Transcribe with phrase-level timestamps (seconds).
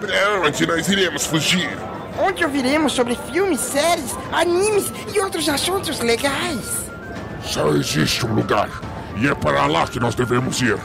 [0.00, 1.68] Pra onde nós iremos fugir?
[2.18, 6.86] Onde ouviremos sobre filmes, séries, animes e outros assuntos legais.
[7.44, 8.68] Só existe um lugar,
[9.20, 10.78] e é para lá que nós devemos ir.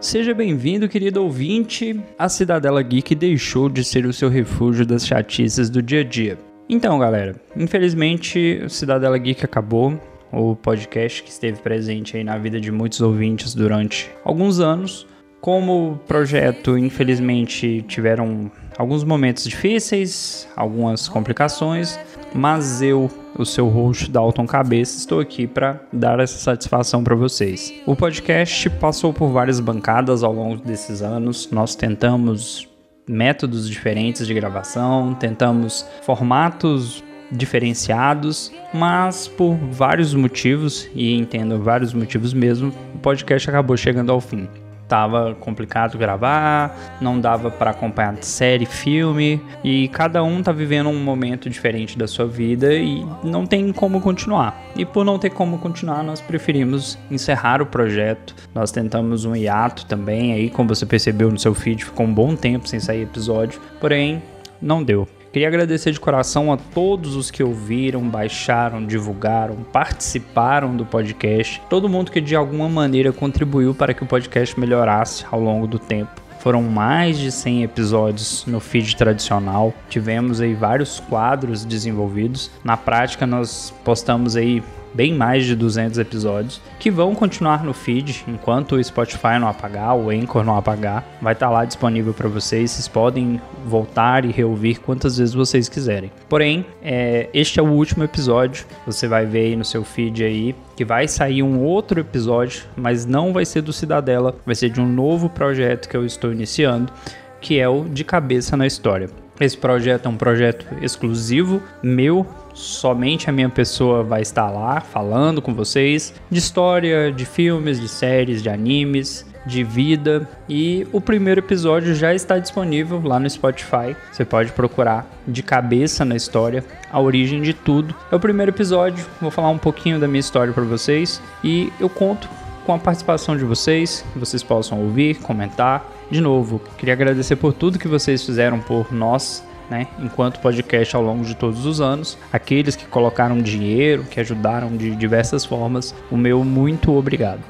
[0.00, 2.00] Seja bem-vindo, querido ouvinte.
[2.18, 6.49] A Cidadela Geek deixou de ser o seu refúgio das chatices do dia a dia.
[6.72, 10.00] Então, galera, infelizmente, o Cidadela Geek acabou.
[10.30, 15.04] O podcast que esteve presente aí na vida de muitos ouvintes durante alguns anos.
[15.40, 21.98] Como o projeto, infelizmente, tiveram alguns momentos difíceis, algumas complicações,
[22.32, 27.74] mas eu, o seu host Dalton Cabeça, estou aqui para dar essa satisfação para vocês.
[27.84, 31.50] O podcast passou por várias bancadas ao longo desses anos.
[31.50, 32.69] Nós tentamos
[33.10, 42.32] métodos diferentes de gravação, tentamos formatos diferenciados, mas por vários motivos, e entendo vários motivos
[42.32, 44.48] mesmo, o podcast acabou chegando ao fim
[44.90, 50.98] tava complicado gravar, não dava para acompanhar série, filme, e cada um tá vivendo um
[51.00, 54.60] momento diferente da sua vida e não tem como continuar.
[54.74, 58.34] E por não ter como continuar, nós preferimos encerrar o projeto.
[58.52, 62.34] Nós tentamos um hiato também, aí como você percebeu no seu feed, ficou um bom
[62.34, 64.20] tempo sem sair episódio, porém
[64.60, 65.06] não deu.
[65.32, 71.88] Queria agradecer de coração a todos os que ouviram, baixaram, divulgaram, participaram do podcast, todo
[71.88, 76.20] mundo que de alguma maneira contribuiu para que o podcast melhorasse ao longo do tempo.
[76.40, 79.72] Foram mais de 100 episódios no feed tradicional.
[79.88, 82.50] Tivemos aí vários quadros desenvolvidos.
[82.64, 84.62] Na prática, nós postamos aí
[84.94, 89.96] bem mais de 200 episódios, que vão continuar no feed enquanto o Spotify não apagar,
[89.96, 91.04] o Anchor não apagar.
[91.20, 92.70] Vai estar tá lá disponível para vocês.
[92.70, 96.10] Vocês podem voltar e reouvir quantas vezes vocês quiserem.
[96.28, 98.66] Porém, é, este é o último episódio.
[98.86, 103.04] Você vai ver aí no seu feed aí que vai sair um outro episódio, mas
[103.04, 106.90] não vai ser do Cidadela, vai ser de um novo projeto que eu estou iniciando,
[107.38, 109.10] que é o De Cabeça na História.
[109.40, 112.26] Esse projeto é um projeto exclusivo meu,
[112.60, 117.88] somente a minha pessoa vai estar lá falando com vocês de história, de filmes, de
[117.88, 120.28] séries, de animes, de vida.
[120.48, 123.96] E o primeiro episódio já está disponível lá no Spotify.
[124.12, 127.94] Você pode procurar de cabeça na história, a origem de tudo.
[128.12, 131.88] É o primeiro episódio, vou falar um pouquinho da minha história para vocês e eu
[131.88, 132.28] conto
[132.66, 137.52] com a participação de vocês, que vocês possam ouvir, comentar de novo, queria agradecer por
[137.52, 142.18] tudo que vocês fizeram por nós, né, enquanto podcast ao longo de todos os anos.
[142.32, 147.40] Aqueles que colocaram dinheiro, que ajudaram de diversas formas, o meu muito obrigado.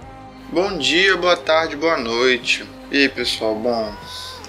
[0.52, 2.64] Bom dia, boa tarde, boa noite.
[2.90, 3.54] E aí, pessoal?
[3.54, 3.94] Bom,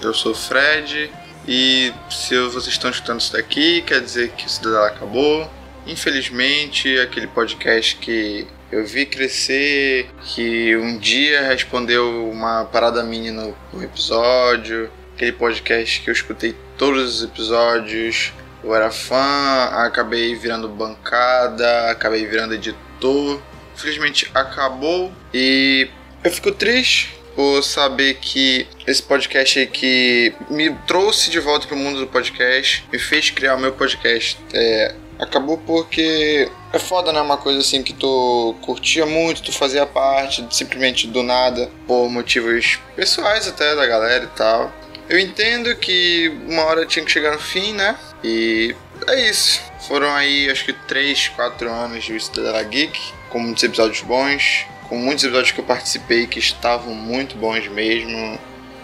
[0.02, 1.10] eu sou o Fred
[1.46, 5.48] e se vocês estão escutando isso daqui, quer dizer que o Cidadão acabou.
[5.86, 13.54] Infelizmente, aquele podcast que eu vi crescer, que um dia respondeu uma parada minha no
[13.82, 21.90] episódio, aquele podcast que eu escutei todos os episódios, eu era fã, acabei virando bancada,
[21.90, 23.40] acabei virando editor.
[23.74, 25.88] Infelizmente acabou e
[26.22, 31.76] eu fico triste por saber que esse podcast aí que me trouxe de volta para
[31.76, 34.38] o mundo do podcast, me fez criar o meu podcast.
[34.52, 37.20] É, acabou porque é foda, né?
[37.20, 42.78] Uma coisa assim que tu curtia muito, tu fazia parte, simplesmente do nada, por motivos
[42.94, 44.72] pessoais até da galera e tal.
[45.08, 47.96] Eu entendo que uma hora tinha que chegar no fim, né?
[48.22, 48.74] E
[49.08, 49.60] é isso.
[49.86, 52.98] Foram aí, acho que 3, 4 anos de Cidadela Geek,
[53.28, 58.38] com muitos episódios bons, com muitos episódios que eu participei que estavam muito bons mesmo.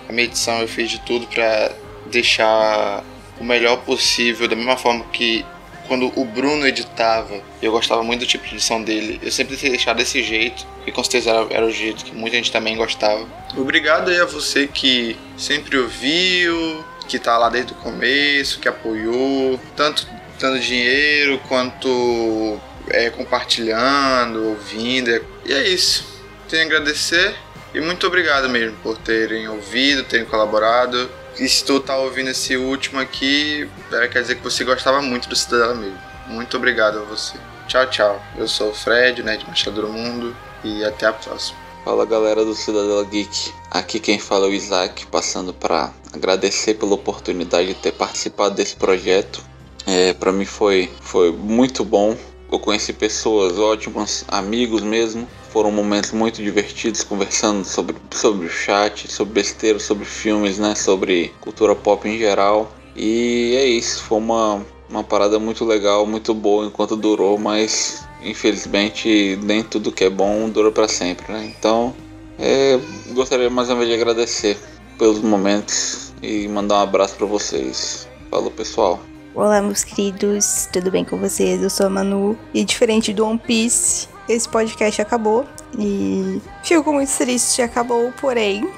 [0.09, 1.73] A minha edição eu fiz de tudo para
[2.07, 3.05] deixar
[3.39, 5.45] o melhor possível, da mesma forma que
[5.89, 9.71] quando o Bruno editava, eu gostava muito do tipo de edição dele, eu sempre tentei
[9.71, 13.27] deixar desse jeito, e com certeza era, era, o jeito que muita gente também gostava.
[13.57, 19.59] Obrigado aí a você que sempre ouviu, que tá lá desde o começo, que apoiou,
[19.75, 20.07] tanto
[20.39, 22.61] dando dinheiro quanto
[22.91, 25.11] é, compartilhando, ouvindo.
[25.45, 26.07] E é isso.
[26.49, 27.35] Tenho a agradecer
[27.75, 31.11] e muito obrigado mesmo por terem ouvido, terem colaborado.
[31.39, 35.29] E se tu tá ouvindo esse último aqui, é, quer dizer que você gostava muito
[35.29, 35.99] do Cidadela mesmo.
[36.27, 37.39] Muito obrigado a você.
[37.67, 38.23] Tchau, tchau.
[38.37, 41.59] Eu sou o Fred, né, de Machado do Mundo, e até a próxima.
[41.85, 46.95] Fala galera do Cidadela Geek, aqui quem fala é o Isaac, passando para agradecer pela
[46.95, 49.43] oportunidade de ter participado desse projeto.
[49.87, 52.17] É, para mim foi, foi muito bom
[52.51, 55.29] eu conheci pessoas ótimas, amigos mesmo.
[55.51, 60.75] Foram momentos muito divertidos conversando sobre, sobre o chat, sobre besteira, sobre filmes, né?
[60.75, 62.73] Sobre cultura pop em geral.
[62.95, 64.61] E é isso, foi uma,
[64.91, 70.49] uma parada muito legal, muito boa enquanto durou, mas infelizmente nem tudo que é bom
[70.49, 71.55] dura para sempre, né?
[71.57, 71.95] Então,
[72.39, 72.79] é,
[73.15, 74.59] gostaria mais uma vez de agradecer
[74.99, 78.09] pelos momentos e mandar um abraço para vocês.
[78.31, 79.01] Falou, pessoal.
[79.35, 81.63] Olá, meus queridos, tudo bem com vocês?
[81.63, 85.47] Eu sou a Manu e diferente do One Piece, esse podcast acabou
[85.79, 88.69] e fico muito triste, acabou, porém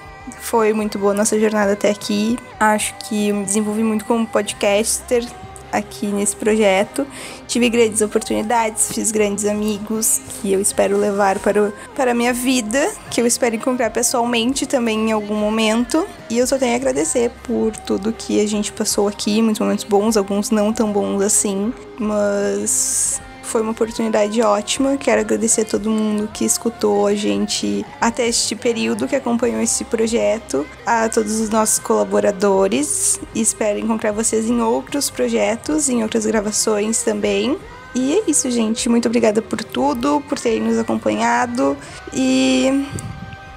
[0.41, 2.39] foi muito boa nossa jornada até aqui.
[2.59, 5.27] Acho que eu me desenvolvi muito como podcaster
[5.73, 7.07] aqui nesse projeto.
[7.47, 12.93] Tive grandes oportunidades, fiz grandes amigos que eu espero levar para, para a minha vida,
[13.11, 16.07] que eu espero encontrar pessoalmente também em algum momento.
[16.29, 19.85] E eu só tenho a agradecer por tudo que a gente passou aqui, muitos momentos
[19.85, 23.21] bons, alguns não tão bons assim, mas
[23.51, 24.97] foi uma oportunidade ótima.
[24.97, 29.85] Quero agradecer a todo mundo que escutou a gente até este período, que acompanhou esse
[29.85, 33.21] projeto, a todos os nossos colaboradores.
[33.35, 37.59] Espero encontrar vocês em outros projetos, em outras gravações também.
[37.93, 38.89] E é isso, gente.
[38.89, 41.77] Muito obrigada por tudo, por terem nos acompanhado.
[42.15, 42.87] E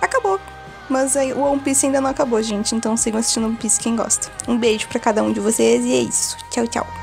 [0.01, 0.39] acabou.
[0.89, 2.73] Mas o One Piece ainda não acabou, gente.
[2.73, 4.31] Então sigam assistindo One Piece quem gosta.
[4.47, 6.35] Um beijo para cada um de vocês e é isso.
[6.49, 7.02] Tchau, tchau.